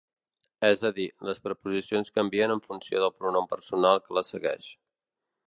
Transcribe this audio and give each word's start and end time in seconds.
És 0.69 0.79
a 0.89 0.89
dir, 0.95 1.05
les 1.29 1.41
preposicions 1.47 2.09
canvien 2.15 2.55
en 2.55 2.65
funció 2.69 3.03
del 3.05 3.15
pronom 3.19 3.53
personal 3.53 4.03
que 4.09 4.19
les 4.21 4.35
segueix. 4.37 4.73